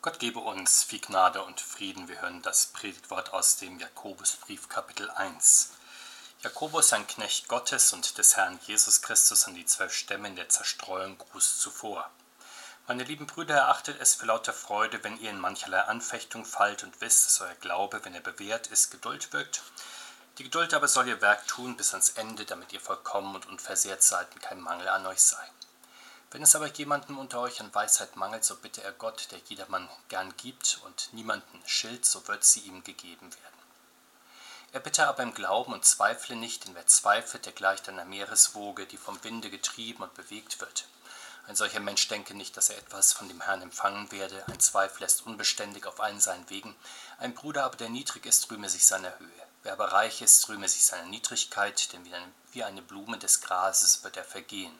[0.00, 2.06] Gott gebe uns viel Gnade und Frieden.
[2.06, 5.70] Wir hören das Predigtwort aus dem Jakobusbrief Kapitel 1.
[6.40, 10.48] Jakobus, ein Knecht Gottes und des Herrn Jesus Christus an die zwölf Stämme in der
[10.48, 12.08] Zerstreuung Gruß zuvor.
[12.86, 17.00] Meine lieben Brüder, erachtet es für lauter Freude, wenn ihr in mancherlei Anfechtung fallt und
[17.00, 19.64] wisst, dass euer Glaube, wenn er bewährt ist, Geduld wirkt.
[20.38, 24.04] Die Geduld aber soll ihr Werk tun bis ans Ende, damit ihr vollkommen und unversehrt
[24.04, 25.44] seid und kein Mangel an euch sei.
[26.30, 29.88] Wenn es aber jemandem unter euch an Weisheit mangelt, so bitte er Gott, der jedermann
[30.08, 33.58] gern gibt und niemanden schilt, so wird sie ihm gegeben werden.
[34.72, 38.84] Er bitte aber im Glauben und zweifle nicht, denn wer zweifelt, der gleicht einer Meereswoge,
[38.86, 40.86] die vom Winde getrieben und bewegt wird.
[41.46, 44.44] Ein solcher Mensch denke nicht, dass er etwas von dem Herrn empfangen werde.
[44.48, 46.76] Ein Zweifel ist unbeständig auf allen seinen Wegen.
[47.16, 49.46] Ein Bruder aber, der niedrig ist, rühme sich seiner Höhe.
[49.62, 52.04] Wer aber reich ist, rühme sich seiner Niedrigkeit, denn
[52.52, 54.78] wie eine Blume des Grases wird er vergehen.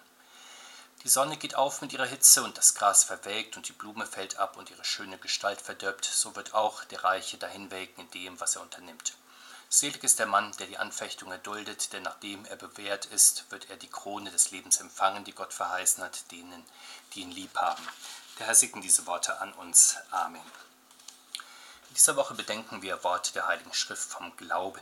[1.05, 4.37] Die Sonne geht auf mit ihrer Hitze und das Gras verwelkt und die Blume fällt
[4.37, 8.57] ab und ihre schöne Gestalt verdirbt, so wird auch der Reiche dahinwelken in dem, was
[8.57, 9.15] er unternimmt.
[9.71, 13.77] Selig ist der Mann, der die Anfechtung erduldet, denn nachdem er bewährt ist, wird er
[13.77, 16.65] die Krone des Lebens empfangen, die Gott verheißen hat, denen,
[17.13, 17.87] die ihn lieb haben.
[18.39, 19.97] Der Herr segne diese Worte an uns.
[20.11, 20.41] Amen.
[21.91, 24.81] In dieser Woche bedenken wir Worte der Heiligen Schrift vom Glauben.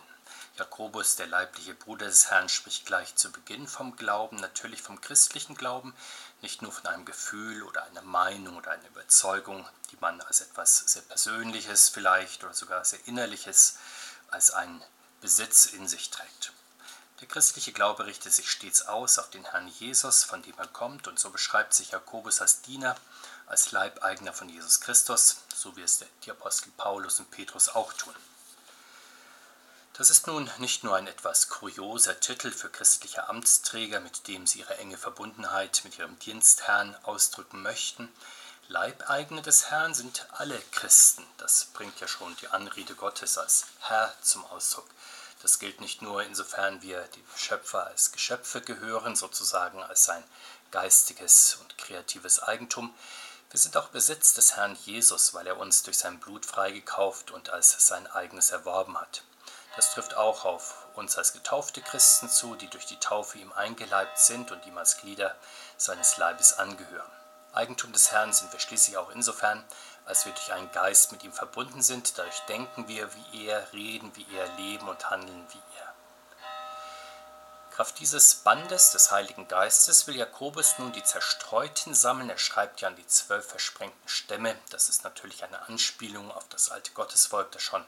[0.59, 5.55] Jakobus, der leibliche Bruder des Herrn, spricht gleich zu Beginn vom Glauben, natürlich vom christlichen
[5.55, 5.95] Glauben,
[6.41, 10.79] nicht nur von einem Gefühl oder einer Meinung oder einer Überzeugung, die man als etwas
[10.79, 13.77] sehr Persönliches vielleicht oder sogar sehr Innerliches
[14.31, 14.83] als einen
[15.21, 16.53] Besitz in sich trägt.
[17.21, 21.07] Der christliche Glaube richtet sich stets aus auf den Herrn Jesus, von dem er kommt,
[21.07, 22.97] und so beschreibt sich Jakobus als Diener,
[23.47, 28.15] als Leibeigner von Jesus Christus, so wie es die Apostel Paulus und Petrus auch tun.
[29.99, 34.59] Das ist nun nicht nur ein etwas kurioser Titel für christliche Amtsträger, mit dem sie
[34.59, 38.13] ihre enge Verbundenheit mit ihrem Dienstherrn ausdrücken möchten.
[38.69, 41.25] Leibeigene des Herrn sind alle Christen.
[41.39, 44.87] Das bringt ja schon die Anrede Gottes als Herr zum Ausdruck.
[45.41, 50.25] Das gilt nicht nur insofern wir dem Schöpfer als Geschöpfe gehören, sozusagen als sein
[50.73, 52.95] geistiges und kreatives Eigentum.
[53.51, 57.49] Wir sind auch Besitz des Herrn Jesus, weil er uns durch sein Blut freigekauft und
[57.49, 59.23] als sein eigenes erworben hat.
[59.77, 64.19] Das trifft auch auf uns als getaufte Christen zu, die durch die Taufe ihm eingeleibt
[64.19, 65.37] sind und ihm als Glieder
[65.77, 67.11] seines Leibes angehören.
[67.53, 69.63] Eigentum des Herrn sind wir schließlich auch insofern,
[70.07, 72.17] als wir durch einen Geist mit ihm verbunden sind.
[72.17, 75.95] Dadurch denken wir wie er, reden wie er, leben und handeln wie er.
[77.75, 82.31] Kraft dieses Bandes des Heiligen Geistes will Jakobus nun die Zerstreuten sammeln.
[82.31, 84.57] Er schreibt ja an die zwölf versprengten Stämme.
[84.71, 87.85] Das ist natürlich eine Anspielung auf das alte Gottesvolk, das schon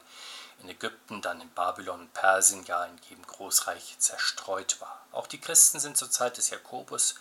[0.61, 5.01] in Ägypten, dann in Babylon Persien, ja in jedem Großreich zerstreut war.
[5.11, 7.15] Auch die Christen sind zur Zeit des Jakobus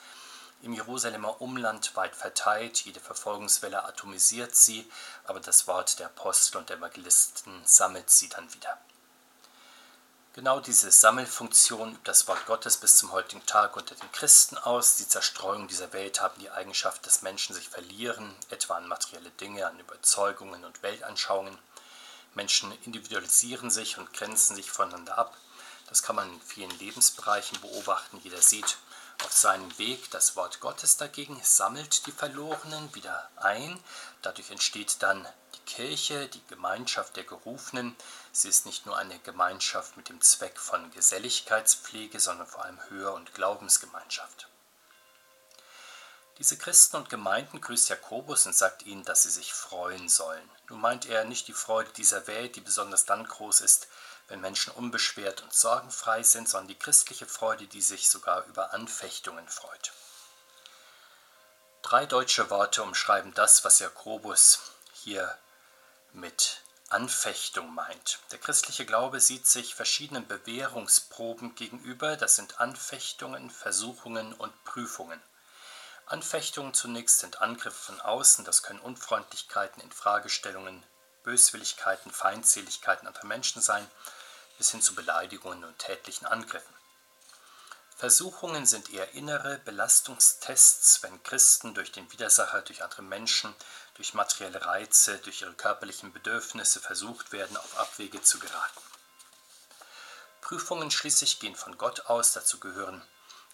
[0.60, 4.90] im Jerusalemer Umland weit verteilt, jede Verfolgungswelle atomisiert sie,
[5.24, 8.76] aber das Wort der Apostel und der Evangelisten sammelt sie dann wieder.
[10.34, 14.96] Genau diese Sammelfunktion übt das Wort Gottes bis zum heutigen Tag unter den Christen aus.
[14.96, 19.66] Die Zerstreuung dieser Welt haben die Eigenschaft, dass Menschen sich verlieren, etwa an materielle Dinge,
[19.66, 21.58] an Überzeugungen und Weltanschauungen.
[22.38, 25.36] Menschen individualisieren sich und grenzen sich voneinander ab.
[25.88, 28.20] Das kann man in vielen Lebensbereichen beobachten.
[28.22, 28.78] Jeder sieht
[29.24, 33.82] auf seinem Weg das Wort Gottes dagegen, sammelt die Verlorenen wieder ein.
[34.22, 35.26] Dadurch entsteht dann
[35.56, 37.96] die Kirche, die Gemeinschaft der Gerufenen.
[38.30, 43.14] Sie ist nicht nur eine Gemeinschaft mit dem Zweck von Geselligkeitspflege, sondern vor allem Hör-
[43.14, 44.46] und Glaubensgemeinschaft.
[46.38, 50.48] Diese Christen und Gemeinden grüßt Jakobus und sagt ihnen, dass sie sich freuen sollen.
[50.68, 53.88] Nun meint er nicht die Freude dieser Welt, die besonders dann groß ist,
[54.28, 59.48] wenn Menschen unbeschwert und sorgenfrei sind, sondern die christliche Freude, die sich sogar über Anfechtungen
[59.48, 59.92] freut.
[61.82, 64.60] Drei deutsche Worte umschreiben das, was Jakobus
[64.92, 65.36] hier
[66.12, 68.20] mit Anfechtung meint.
[68.30, 75.20] Der christliche Glaube sieht sich verschiedenen Bewährungsproben gegenüber, das sind Anfechtungen, Versuchungen und Prüfungen.
[76.10, 80.82] Anfechtungen zunächst sind Angriffe von außen, das können Unfreundlichkeiten, Infragestellungen,
[81.22, 83.86] Böswilligkeiten, Feindseligkeiten anderer Menschen sein,
[84.56, 86.74] bis hin zu Beleidigungen und tätlichen Angriffen.
[87.94, 93.54] Versuchungen sind eher innere Belastungstests, wenn Christen durch den Widersacher, durch andere Menschen,
[93.94, 98.80] durch materielle Reize, durch ihre körperlichen Bedürfnisse versucht werden, auf Abwege zu geraten.
[100.40, 103.06] Prüfungen schließlich gehen von Gott aus, dazu gehören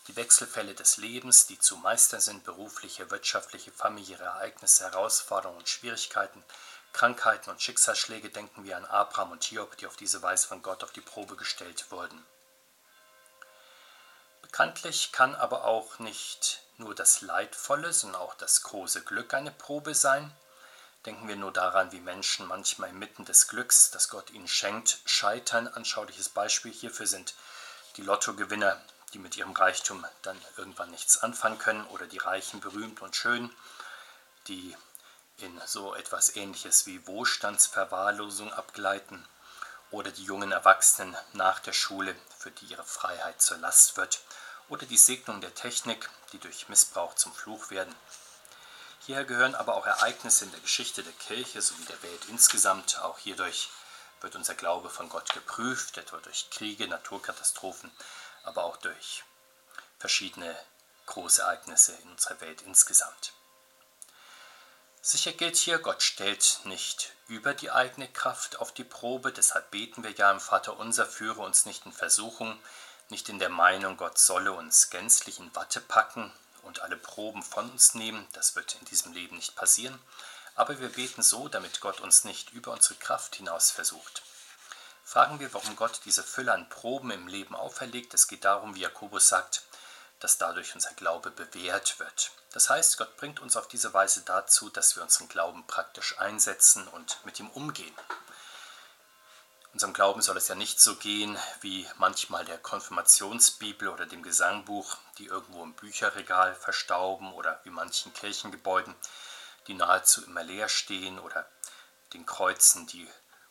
[0.06, 6.44] die Wechselfälle des Lebens, die zu meistern sind, berufliche, wirtschaftliche, familiäre Ereignisse, Herausforderungen und Schwierigkeiten,
[6.94, 10.84] Krankheiten und Schicksalsschläge denken wir an Abraham und Hiob, die auf diese Weise von Gott
[10.84, 12.24] auf die Probe gestellt wurden.
[14.42, 19.96] Bekanntlich kann aber auch nicht nur das Leidvolle, sondern auch das große Glück eine Probe
[19.96, 20.32] sein.
[21.04, 25.66] Denken wir nur daran, wie Menschen manchmal inmitten des Glücks, das Gott ihnen schenkt, scheitern.
[25.66, 27.34] Anschauliches Beispiel hierfür sind
[27.96, 28.80] die Lottogewinner,
[29.14, 33.54] die mit ihrem Reichtum dann irgendwann nichts anfangen können, oder die Reichen, berühmt und schön,
[34.48, 34.76] die
[35.38, 39.24] in so etwas Ähnliches wie Wohlstandsverwahrlosung abgleiten,
[39.90, 44.20] oder die jungen Erwachsenen nach der Schule, für die ihre Freiheit zur Last wird,
[44.68, 47.94] oder die Segnung der Technik, die durch Missbrauch zum Fluch werden.
[49.06, 52.98] Hierher gehören aber auch Ereignisse in der Geschichte der Kirche sowie der Welt insgesamt.
[53.00, 53.68] Auch hierdurch
[54.22, 57.92] wird unser Glaube von Gott geprüft, etwa durch Kriege, Naturkatastrophen,
[58.44, 59.24] aber auch durch
[59.98, 60.56] verschiedene
[61.06, 63.32] Großereignisse in unserer Welt insgesamt.
[65.02, 70.02] Sicher gilt hier, Gott stellt nicht über die eigene Kraft auf die Probe, deshalb beten
[70.02, 72.58] wir ja im Vater unser, führe uns nicht in Versuchung,
[73.10, 76.32] nicht in der Meinung, Gott solle uns gänzlich in Watte packen
[76.62, 80.00] und alle Proben von uns nehmen, das wird in diesem Leben nicht passieren,
[80.54, 84.22] aber wir beten so, damit Gott uns nicht über unsere Kraft hinaus versucht.
[85.04, 88.14] Fragen wir, warum Gott diese Fülle an Proben im Leben auferlegt.
[88.14, 89.62] Es geht darum, wie Jakobus sagt,
[90.18, 92.30] dass dadurch unser Glaube bewährt wird.
[92.52, 96.88] Das heißt, Gott bringt uns auf diese Weise dazu, dass wir unseren Glauben praktisch einsetzen
[96.88, 97.94] und mit ihm umgehen.
[99.74, 104.96] Unserem Glauben soll es ja nicht so gehen wie manchmal der Konfirmationsbibel oder dem Gesangbuch,
[105.18, 108.94] die irgendwo im Bücherregal verstauben oder wie manchen Kirchengebäuden,
[109.66, 111.46] die nahezu immer leer stehen oder
[112.12, 113.06] den Kreuzen, die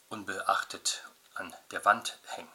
[0.07, 1.03] unbeachtet
[1.35, 2.51] an der Wand hängen.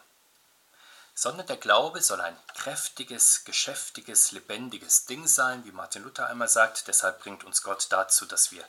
[1.14, 6.86] Sondern der Glaube soll ein kräftiges, geschäftiges, lebendiges Ding sein, wie Martin Luther einmal sagt.
[6.86, 8.64] Deshalb bringt uns Gott dazu, dass wir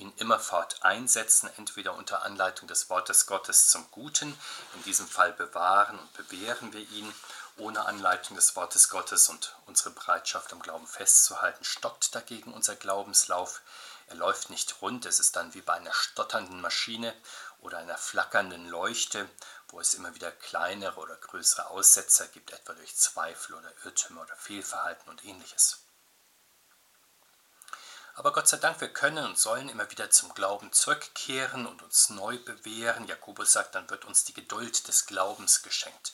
[0.00, 4.36] ihn immerfort einsetzen, entweder unter Anleitung des Wortes Gottes zum Guten,
[4.74, 7.14] in diesem Fall bewahren und bewähren wir ihn,
[7.58, 13.60] ohne Anleitung des Wortes Gottes und unsere Bereitschaft am Glauben festzuhalten, stockt dagegen unser Glaubenslauf.
[14.06, 17.14] Er läuft nicht rund, es ist dann wie bei einer stotternden Maschine
[17.60, 19.28] oder einer flackernden Leuchte
[19.72, 24.36] wo es immer wieder kleinere oder größere Aussetzer gibt, etwa durch Zweifel oder Irrtümer oder
[24.36, 25.80] Fehlverhalten und ähnliches.
[28.14, 32.10] Aber Gott sei Dank, wir können und sollen immer wieder zum Glauben zurückkehren und uns
[32.10, 33.06] neu bewähren.
[33.06, 36.12] Jakobus sagt, dann wird uns die Geduld des Glaubens geschenkt.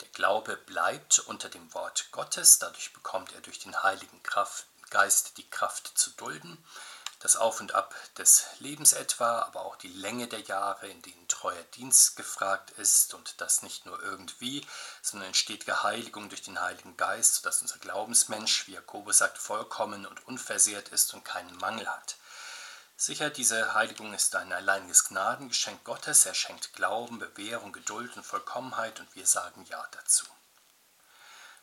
[0.00, 4.20] Der Glaube bleibt unter dem Wort Gottes, dadurch bekommt er durch den Heiligen
[4.90, 6.62] Geist die Kraft zu dulden
[7.24, 11.26] das Auf und Ab des Lebens etwa, aber auch die Länge der Jahre, in denen
[11.26, 14.66] treuer Dienst gefragt ist und das nicht nur irgendwie,
[15.00, 20.28] sondern entsteht Geheiligung durch den Heiligen Geist, sodass unser Glaubensmensch, wie Jakobus sagt, vollkommen und
[20.28, 22.16] unversehrt ist und keinen Mangel hat.
[22.94, 26.26] Sicher, diese Heiligung ist ein alleiniges Gnadengeschenk Gottes.
[26.26, 30.26] Er schenkt Glauben, Bewährung, Geduld und Vollkommenheit und wir sagen Ja dazu.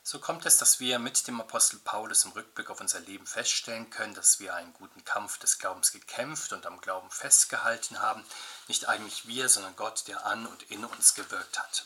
[0.04, 3.92] So kommt es, dass wir mit dem Apostel Paulus im Rückblick auf unser Leben feststellen
[3.92, 8.26] können, dass wir einen guten Kampf des Glaubens gekämpft und am Glauben festgehalten haben.
[8.68, 11.86] Nicht eigentlich wir, sondern Gott, der an und in uns gewirkt hat.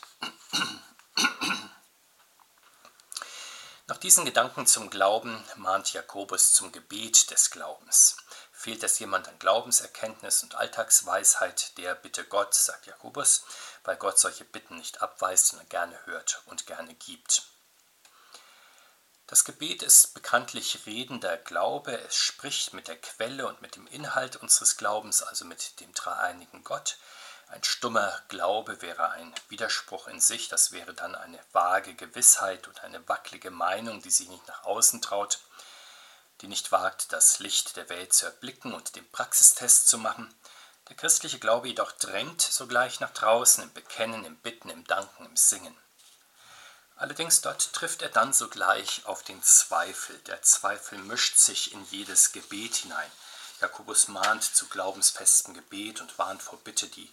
[3.86, 8.16] Nach diesen Gedanken zum Glauben mahnt Jakobus zum Gebet des Glaubens.
[8.50, 13.44] Fehlt es jemand an Glaubenserkenntnis und Alltagsweisheit, der bitte Gott, sagt Jakobus,
[13.84, 17.44] weil Gott solche Bitten nicht abweist, sondern gerne hört und gerne gibt.
[19.28, 24.36] Das Gebet ist bekanntlich redender Glaube, es spricht mit der Quelle und mit dem Inhalt
[24.36, 26.96] unseres Glaubens, also mit dem dreieinigen Gott.
[27.48, 32.84] Ein stummer Glaube wäre ein Widerspruch in sich, das wäre dann eine vage Gewissheit und
[32.84, 35.40] eine wackelige Meinung, die sich nicht nach außen traut,
[36.40, 40.32] die nicht wagt, das Licht der Welt zu erblicken und den Praxistest zu machen.
[40.88, 45.36] Der christliche Glaube jedoch drängt sogleich nach draußen im Bekennen, im Bitten, im Danken, im
[45.36, 45.76] Singen.
[46.96, 50.18] Allerdings dort trifft er dann sogleich auf den Zweifel.
[50.20, 53.10] Der Zweifel mischt sich in jedes Gebet hinein.
[53.60, 57.10] Jakobus mahnt zu glaubensfestem Gebet und warnt vor Bitte, die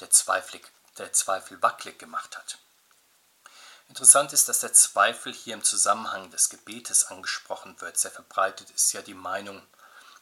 [0.00, 0.60] der Zweifel,
[0.98, 2.58] der Zweifel wackelig gemacht hat.
[3.88, 7.96] Interessant ist, dass der Zweifel hier im Zusammenhang des Gebetes angesprochen wird.
[7.96, 9.62] Sehr verbreitet ist ja die Meinung,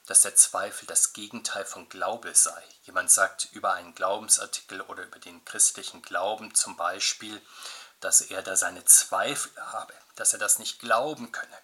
[0.07, 2.63] dass der Zweifel das Gegenteil von Glaube sei.
[2.85, 7.41] Jemand sagt über einen Glaubensartikel oder über den christlichen Glauben zum Beispiel,
[8.05, 11.59] dass er da seine Zweifel habe, dass er das nicht glauben könne.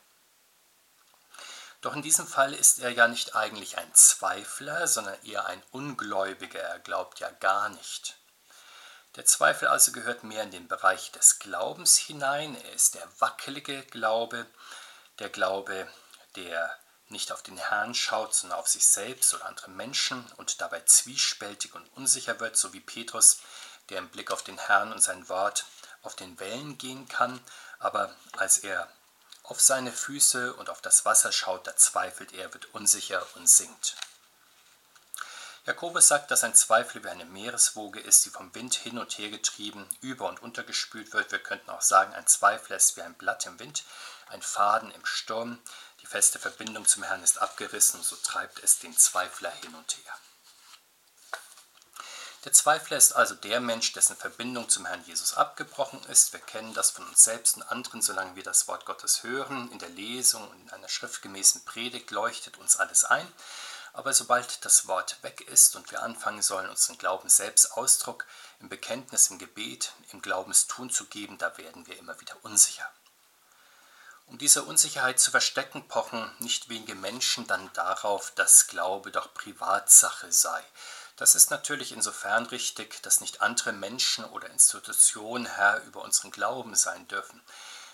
[1.83, 6.61] Doch in diesem Fall ist er ja nicht eigentlich ein Zweifler, sondern eher ein Ungläubiger,
[6.61, 8.17] er glaubt ja gar nicht.
[9.17, 13.83] Der Zweifel also gehört mehr in den Bereich des Glaubens hinein, er ist der wackelige
[13.87, 14.47] Glaube,
[15.19, 15.89] der Glaube,
[16.37, 16.75] der
[17.09, 21.75] nicht auf den Herrn schaut, sondern auf sich selbst oder andere Menschen und dabei zwiespältig
[21.75, 23.41] und unsicher wird, so wie Petrus,
[23.89, 25.65] der im Blick auf den Herrn und sein Wort
[26.03, 27.41] auf den Wellen gehen kann,
[27.79, 28.89] aber als er
[29.43, 33.97] auf seine Füße und auf das Wasser schaut, da zweifelt er, wird unsicher und sinkt.
[35.67, 39.29] Jakobus sagt, dass ein Zweifel wie eine Meereswoge ist, die vom Wind hin und her
[39.29, 41.31] getrieben, über und untergespült wird.
[41.33, 43.85] Wir könnten auch sagen, ein Zweifel ist wie ein Blatt im Wind,
[44.29, 45.59] ein Faden im Sturm.
[46.01, 49.97] Die feste Verbindung zum Herrn ist abgerissen und so treibt es den Zweifler hin und
[49.99, 50.15] her.
[52.45, 56.33] Der Zweifler ist also der Mensch, dessen Verbindung zum Herrn Jesus abgebrochen ist.
[56.33, 59.71] Wir kennen das von uns selbst und anderen, solange wir das Wort Gottes hören.
[59.73, 63.31] In der Lesung und in einer schriftgemäßen Predigt leuchtet uns alles ein.
[63.93, 68.25] Aber sobald das Wort weg ist und wir anfangen sollen, unseren Glauben selbst Ausdruck
[68.61, 72.91] im Bekenntnis, im Gebet, im Glaubenstun zu geben, da werden wir immer wieder unsicher.
[74.27, 80.33] Um diese Unsicherheit zu verstecken, pochen nicht wenige Menschen dann darauf, dass Glaube doch Privatsache
[80.33, 80.65] sei,
[81.21, 86.75] das ist natürlich insofern richtig, dass nicht andere Menschen oder Institutionen Herr über unseren Glauben
[86.75, 87.43] sein dürfen.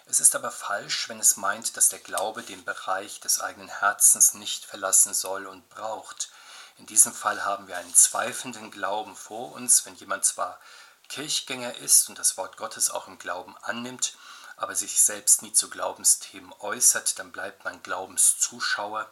[0.04, 4.35] Es ist aber falsch, wenn es meint, dass der Glaube den Bereich des eigenen Herzens
[4.35, 6.30] nicht verlassen soll und braucht.
[6.78, 10.61] In diesem Fall haben wir einen zweifelnden Glauben vor uns, wenn jemand zwar
[11.09, 14.16] Kirchgänger ist und das Wort Gottes auch im Glauben annimmt,
[14.56, 19.11] aber sich selbst nie zu Glaubensthemen äußert, dann bleibt man Glaubenszuschauer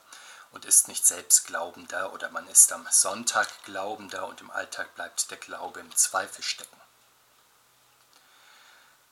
[0.54, 5.30] und ist nicht selbst Glaubender oder man ist am Sonntag Glaubender und im Alltag bleibt
[5.30, 6.80] der Glaube im Zweifel stecken.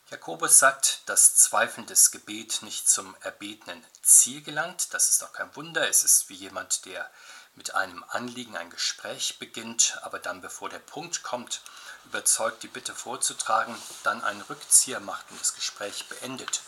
[0.08, 4.94] Jakobus sagt, dass zweifelndes Gebet nicht zum erbetenen Ziel gelangt.
[4.94, 5.88] Das ist auch kein Wunder.
[5.88, 7.10] Es ist wie jemand, der
[7.54, 11.62] mit einem Anliegen ein Gespräch beginnt, aber dann, bevor der Punkt kommt,
[12.04, 16.60] überzeugt, die Bitte vorzutragen, dann einen Rückzieher macht und das Gespräch beendet.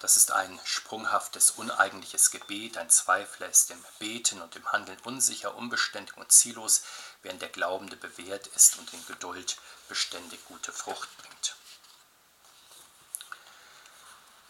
[0.00, 2.76] Das ist ein sprunghaftes, uneigentliches Gebet.
[2.76, 6.82] Ein Zweifler ist im Beten und im Handeln unsicher, unbeständig und ziellos,
[7.22, 9.56] während der Glaubende bewährt ist und in Geduld
[9.88, 11.56] beständig gute Frucht bringt.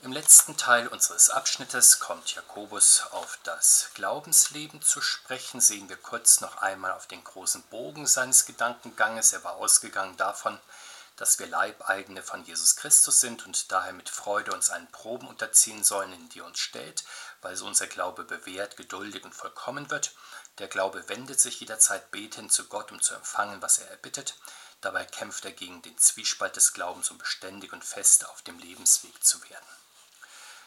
[0.02, 5.60] Im letzten Teil unseres Abschnittes kommt Jakobus auf das Glaubensleben zu sprechen.
[5.60, 9.32] Sehen wir kurz noch einmal auf den großen Bogen seines Gedankenganges.
[9.32, 10.60] Er war ausgegangen davon,
[11.16, 15.82] dass wir Leibeigene von Jesus Christus sind und daher mit Freude uns einen Proben unterziehen
[15.82, 17.04] sollen, in die uns stellt,
[17.40, 20.14] weil so unser Glaube bewährt, geduldig und vollkommen wird.
[20.58, 24.36] Der Glaube wendet sich jederzeit betend zu Gott, um zu empfangen, was er erbittet.
[24.82, 29.24] Dabei kämpft er gegen den Zwiespalt des Glaubens, um beständig und fest auf dem Lebensweg
[29.24, 29.66] zu werden.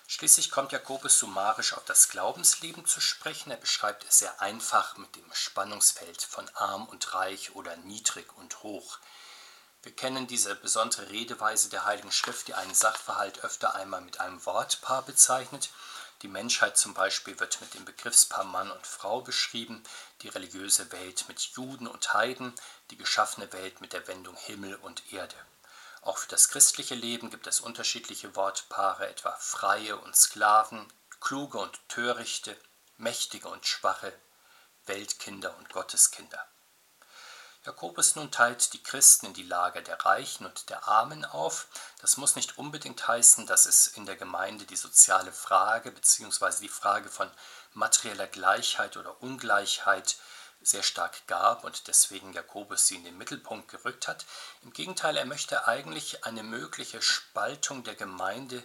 [0.07, 3.51] Schließlich kommt Jakobus summarisch auf das Glaubensleben zu sprechen.
[3.51, 8.63] Er beschreibt es sehr einfach mit dem Spannungsfeld von arm und reich oder niedrig und
[8.63, 8.97] hoch.
[9.81, 14.45] Wir kennen diese besondere Redeweise der Heiligen Schrift, die einen Sachverhalt öfter einmal mit einem
[14.45, 15.69] Wortpaar bezeichnet.
[16.21, 19.81] Die Menschheit zum Beispiel wird mit dem Begriffspaar Mann und Frau beschrieben,
[20.21, 22.53] die religiöse Welt mit Juden und Heiden,
[22.91, 25.37] die geschaffene Welt mit der Wendung Himmel und Erde.
[26.01, 31.79] Auch für das christliche Leben gibt es unterschiedliche Wortpaare, etwa Freie und Sklaven, Kluge und
[31.87, 32.57] Törichte,
[32.97, 34.13] Mächtige und Schwache,
[34.87, 36.45] Weltkinder und Gotteskinder.
[37.65, 41.67] Jakobus nun teilt die Christen in die Lager der Reichen und der Armen auf.
[41.99, 46.61] Das muss nicht unbedingt heißen, dass es in der Gemeinde die soziale Frage bzw.
[46.61, 47.29] die Frage von
[47.73, 50.17] materieller Gleichheit oder Ungleichheit
[50.61, 54.25] sehr stark gab und deswegen Jakobus sie in den Mittelpunkt gerückt hat.
[54.61, 58.63] Im Gegenteil, er möchte eigentlich eine mögliche Spaltung der Gemeinde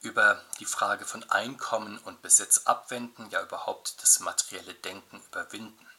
[0.00, 5.91] über die Frage von Einkommen und Besitz abwenden, ja überhaupt das materielle Denken überwinden.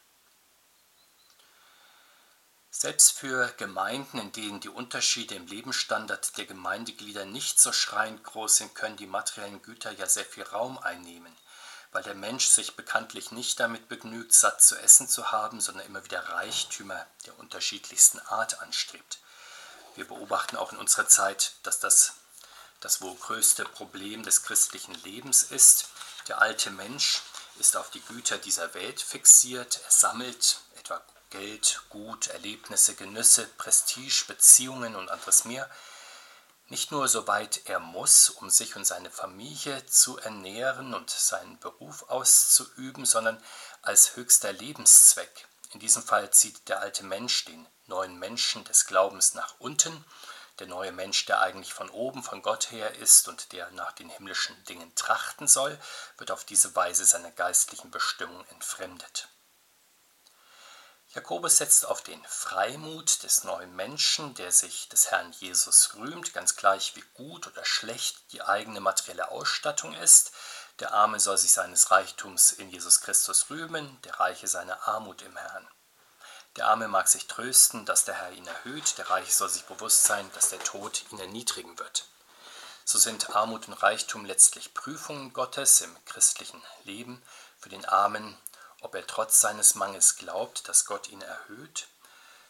[2.76, 8.56] Selbst für Gemeinden, in denen die Unterschiede im Lebensstandard der Gemeindeglieder nicht so schreiend groß
[8.56, 11.32] sind, können die materiellen Güter ja sehr viel Raum einnehmen,
[11.92, 16.04] weil der Mensch sich bekanntlich nicht damit begnügt, satt zu essen zu haben, sondern immer
[16.04, 19.20] wieder Reichtümer der unterschiedlichsten Art anstrebt.
[19.94, 22.14] Wir beobachten auch in unserer Zeit, dass das
[22.80, 25.90] das wohl größte Problem des christlichen Lebens ist.
[26.26, 27.22] Der alte Mensch
[27.60, 30.58] ist auf die Güter dieser Welt fixiert, er sammelt
[31.34, 35.68] Geld, Gut, Erlebnisse, Genüsse, Prestige, Beziehungen und anderes mehr,
[36.68, 42.08] nicht nur soweit er muss, um sich und seine Familie zu ernähren und seinen Beruf
[42.08, 43.42] auszuüben, sondern
[43.82, 45.48] als höchster Lebenszweck.
[45.72, 50.04] In diesem Fall zieht der alte Mensch den neuen Menschen des Glaubens nach unten,
[50.60, 54.08] der neue Mensch, der eigentlich von oben, von Gott her ist und der nach den
[54.08, 55.76] himmlischen Dingen trachten soll,
[56.16, 59.28] wird auf diese Weise seiner geistlichen Bestimmung entfremdet.
[61.14, 66.56] Jakobus setzt auf den Freimut des neuen Menschen, der sich des Herrn Jesus rühmt, ganz
[66.56, 70.32] gleich wie gut oder schlecht die eigene materielle Ausstattung ist.
[70.80, 75.36] Der Arme soll sich seines Reichtums in Jesus Christus rühmen, der Reiche seine Armut im
[75.36, 75.68] Herrn.
[76.56, 80.02] Der Arme mag sich trösten, dass der Herr ihn erhöht, der Reiche soll sich bewusst
[80.02, 82.08] sein, dass der Tod ihn erniedrigen wird.
[82.84, 87.22] So sind Armut und Reichtum letztlich Prüfungen Gottes im christlichen Leben.
[87.60, 88.36] Für den Armen
[88.84, 91.88] ob er trotz seines Mangels glaubt, dass Gott ihn erhöht,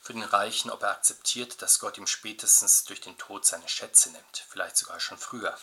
[0.02, 4.10] für den Reichen, ob er akzeptiert, dass Gott ihm spätestens durch den Tod seine Schätze
[4.10, 5.56] nimmt, vielleicht sogar schon früher.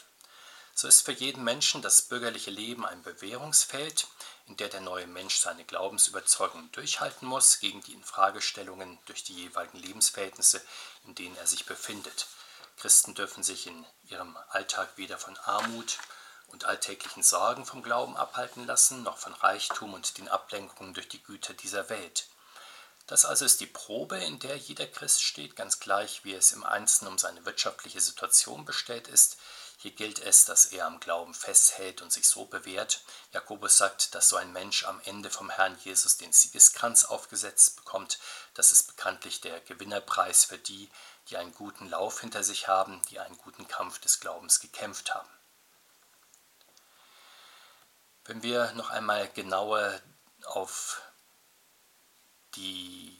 [0.73, 4.07] So ist für jeden Menschen das bürgerliche Leben ein Bewährungsfeld,
[4.47, 9.77] in der der neue Mensch seine Glaubensüberzeugungen durchhalten muss gegen die Infragestellungen durch die jeweiligen
[9.77, 10.61] Lebensverhältnisse,
[11.05, 12.27] in denen er sich befindet.
[12.77, 15.99] Christen dürfen sich in ihrem Alltag weder von Armut
[16.51, 21.23] und alltäglichen Sorgen vom Glauben abhalten lassen, noch von Reichtum und den Ablenkungen durch die
[21.23, 22.27] Güter dieser Welt.
[23.07, 26.63] Das also ist die Probe, in der jeder Christ steht, ganz gleich, wie es im
[26.63, 29.37] Einzelnen um seine wirtschaftliche Situation bestellt ist.
[29.79, 33.01] Hier gilt es, dass er am Glauben festhält und sich so bewährt.
[33.31, 38.19] Jakobus sagt, dass so ein Mensch am Ende vom Herrn Jesus den Siegeskranz aufgesetzt bekommt.
[38.53, 40.89] Das ist bekanntlich der Gewinnerpreis für die,
[41.29, 45.29] die einen guten Lauf hinter sich haben, die einen guten Kampf des Glaubens gekämpft haben.
[48.25, 49.99] Wenn wir noch einmal genauer
[50.45, 51.01] auf
[52.55, 53.19] die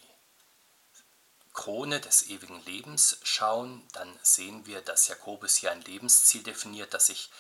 [1.54, 7.08] Krone des ewigen Lebens schauen, dann sehen wir, dass Jakobus hier ein Lebensziel definiert, das
[7.08, 7.32] sich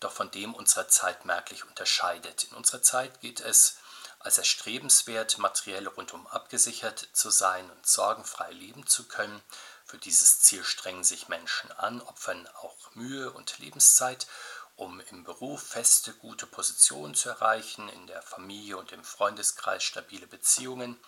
[0.00, 2.44] doch von dem unserer Zeit merklich unterscheidet.
[2.44, 3.76] In unserer Zeit geht es
[4.18, 9.42] als erstrebenswert, materiell rundum abgesichert zu sein und sorgenfrei leben zu können.
[9.84, 14.26] Für dieses Ziel strengen sich Menschen an, opfern auch Mühe und Lebenszeit,
[14.80, 20.26] um im Beruf feste, gute Positionen zu erreichen, in der Familie und im Freundeskreis stabile
[20.26, 20.98] Beziehungen,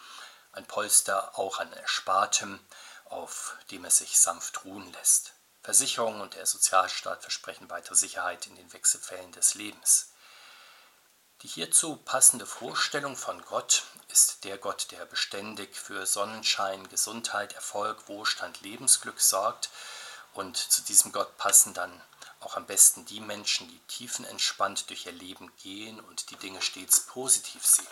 [0.53, 2.61] ein Polster auch an Erspartem,
[3.07, 5.33] auf dem es sich sanft ruhen lässt.
[5.63, 10.13] Versicherungen und der Sozialstaat versprechen weitere Sicherheit in den Wechselfällen des Lebens.
[11.41, 18.07] Die hierzu passende Vorstellung von Gott ist der Gott, der beständig für Sonnenschein, Gesundheit, Erfolg,
[18.07, 19.71] Wohlstand, Lebensglück sorgt.
[20.35, 22.03] Und zu diesem Gott passen dann
[22.45, 27.01] auch am besten die Menschen, die tiefenentspannt durch ihr Leben gehen und die Dinge stets
[27.07, 27.87] positiv sehen.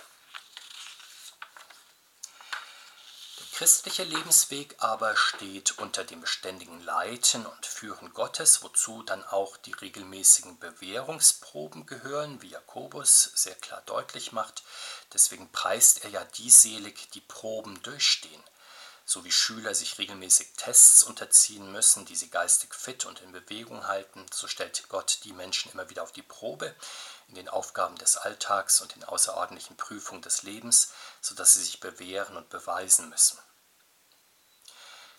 [3.61, 9.75] christliche Lebensweg aber steht unter dem beständigen Leiten und Führen Gottes, wozu dann auch die
[9.75, 14.63] regelmäßigen Bewährungsproben gehören, wie Jakobus sehr klar deutlich macht.
[15.13, 18.43] Deswegen preist er ja die selig, die Proben durchstehen.
[19.13, 23.89] So wie Schüler sich regelmäßig Tests unterziehen müssen, die sie geistig fit und in Bewegung
[23.89, 26.73] halten, so stellt Gott die Menschen immer wieder auf die Probe
[27.27, 32.37] in den Aufgaben des Alltags und in außerordentlichen Prüfungen des Lebens, sodass sie sich bewähren
[32.37, 33.37] und beweisen müssen.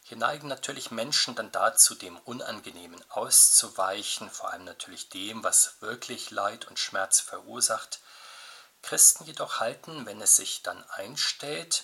[0.04, 6.32] Hier neigen natürlich Menschen dann dazu, dem Unangenehmen auszuweichen, vor allem natürlich dem, was wirklich
[6.32, 8.00] Leid und Schmerz verursacht.
[8.84, 11.84] Christen jedoch halten, wenn es sich dann einstellt,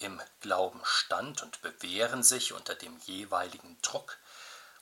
[0.00, 4.18] im Glauben stand und bewähren sich unter dem jeweiligen Druck,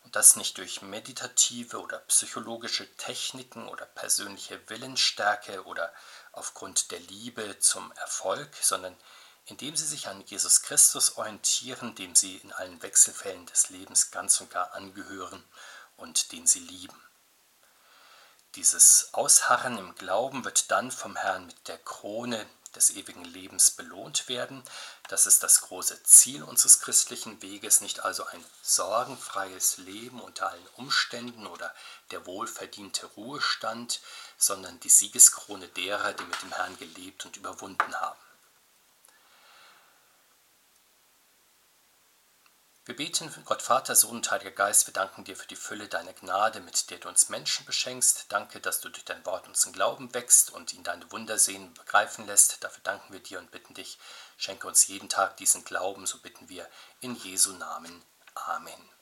[0.05, 5.93] und das nicht durch meditative oder psychologische Techniken oder persönliche Willensstärke oder
[6.33, 8.97] aufgrund der Liebe zum Erfolg, sondern
[9.45, 14.41] indem sie sich an Jesus Christus orientieren, dem sie in allen Wechselfällen des Lebens ganz
[14.41, 15.45] und gar angehören
[15.97, 17.03] und den sie lieben.
[18.55, 24.29] Dieses Ausharren im Glauben wird dann vom Herrn mit der Krone des ewigen Lebens belohnt
[24.29, 24.63] werden.
[25.09, 30.69] Das ist das große Ziel unseres christlichen Weges, nicht also ein sorgenfreies Leben unter allen
[30.77, 31.75] Umständen oder
[32.11, 34.01] der wohlverdiente Ruhestand,
[34.37, 38.21] sondern die Siegeskrone derer, die mit dem Herrn gelebt und überwunden haben.
[42.89, 46.15] Wir beten, Gott Vater, Sohn und Heiliger Geist, wir danken dir für die Fülle deiner
[46.15, 48.27] Gnade, mit der du uns Menschen beschenkst.
[48.31, 52.27] Danke, dass du durch dein Wort unseren Glauben wächst und ihn deine Wunder sehen begreifen
[52.27, 52.65] lässt.
[52.65, 53.99] Dafür danken wir dir und bitten dich,
[54.39, 56.67] schenke uns jeden Tag diesen Glauben, so bitten wir
[57.01, 58.03] in Jesu Namen.
[58.35, 58.98] Amen.